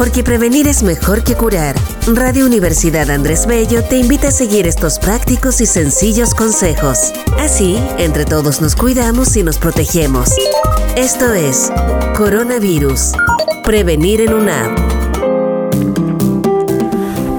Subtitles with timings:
[0.00, 1.76] Porque prevenir es mejor que curar.
[2.06, 7.12] Radio Universidad Andrés Bello te invita a seguir estos prácticos y sencillos consejos.
[7.38, 10.30] Así, entre todos nos cuidamos y nos protegemos.
[10.96, 11.70] Esto es
[12.16, 13.12] Coronavirus.
[13.62, 14.74] Prevenir en una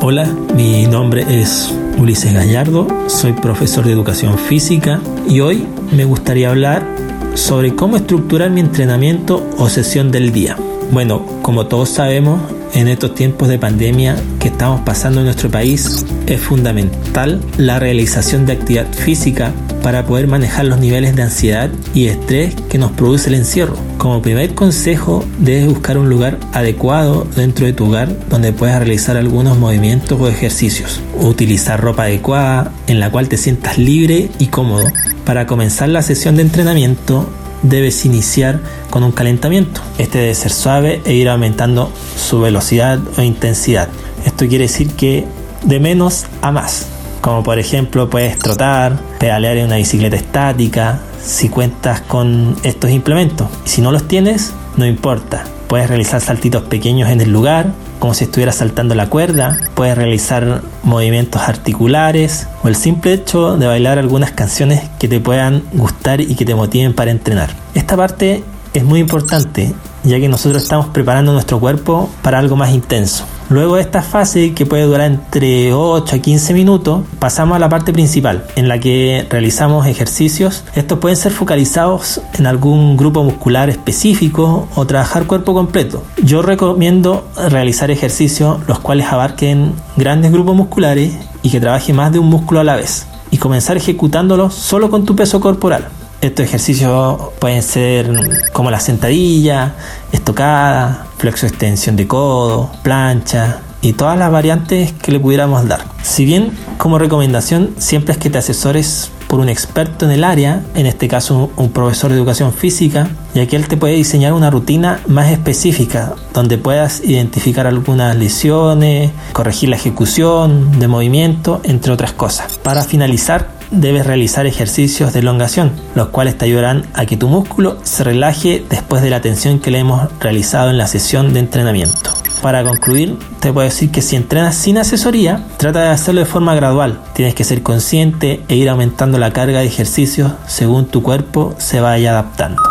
[0.02, 6.52] Hola, mi nombre es Ulises Gallardo, soy profesor de educación física y hoy me gustaría
[6.52, 6.86] hablar
[7.34, 10.58] sobre cómo estructurar mi entrenamiento o sesión del día.
[10.92, 12.42] Bueno, como todos sabemos,
[12.74, 18.46] en estos tiempos de pandemia que estamos pasando en nuestro país, es fundamental la realización
[18.46, 23.30] de actividad física para poder manejar los niveles de ansiedad y estrés que nos produce
[23.30, 23.78] el encierro.
[23.98, 29.16] Como primer consejo, debes buscar un lugar adecuado dentro de tu hogar donde puedas realizar
[29.16, 31.00] algunos movimientos o ejercicios.
[31.22, 34.88] Utilizar ropa adecuada en la cual te sientas libre y cómodo.
[35.26, 37.30] Para comenzar la sesión de entrenamiento,
[37.64, 39.82] debes iniciar con un calentamiento.
[39.98, 43.90] Este debe ser suave e ir aumentando su velocidad o intensidad.
[44.26, 45.26] Esto quiere decir que
[45.64, 46.88] de menos a más.
[47.22, 53.48] Como por ejemplo puedes trotar, pedalear en una bicicleta estática, si cuentas con estos implementos.
[53.66, 55.44] Si no los tienes, no importa.
[55.72, 59.58] Puedes realizar saltitos pequeños en el lugar, como si estuvieras saltando la cuerda.
[59.74, 65.64] Puedes realizar movimientos articulares o el simple hecho de bailar algunas canciones que te puedan
[65.72, 67.52] gustar y que te motiven para entrenar.
[67.74, 69.74] Esta parte es muy importante
[70.04, 73.26] ya que nosotros estamos preparando nuestro cuerpo para algo más intenso.
[73.52, 77.68] Luego de esta fase, que puede durar entre 8 a 15 minutos, pasamos a la
[77.68, 80.64] parte principal, en la que realizamos ejercicios.
[80.74, 86.02] Estos pueden ser focalizados en algún grupo muscular específico o trabajar cuerpo completo.
[86.24, 91.12] Yo recomiendo realizar ejercicios los cuales abarquen grandes grupos musculares
[91.44, 95.04] y que trabaje más de un músculo a la vez, y comenzar ejecutándolos solo con
[95.06, 95.90] tu peso corporal.
[96.22, 98.16] Estos ejercicios pueden ser
[98.54, 99.74] como la sentadilla,
[100.12, 105.82] estocada, flexo extensión de codo, plancha y todas las variantes que le pudiéramos dar.
[106.02, 110.64] Si bien como recomendación siempre es que te asesores por un experto en el área,
[110.74, 114.50] en este caso un profesor de educación física, ya que él te puede diseñar una
[114.50, 122.14] rutina más específica donde puedas identificar algunas lesiones, corregir la ejecución de movimiento, entre otras
[122.14, 122.58] cosas.
[122.64, 127.78] Para finalizar, debes realizar ejercicios de elongación, los cuales te ayudarán a que tu músculo
[127.84, 132.12] se relaje después de la tensión que le hemos realizado en la sesión de entrenamiento.
[132.42, 136.56] Para concluir, te puedo decir que si entrenas sin asesoría, trata de hacerlo de forma
[136.56, 137.00] gradual.
[137.14, 141.82] Tienes que ser consciente e ir aumentando la carga de ejercicios según tu cuerpo se
[141.82, 142.62] vaya adaptando.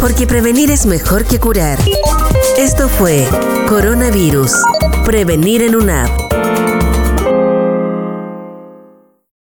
[0.00, 1.78] Porque prevenir es mejor que curar.
[2.58, 3.24] Esto fue
[3.68, 4.52] Coronavirus.
[5.04, 6.23] Prevenir en una app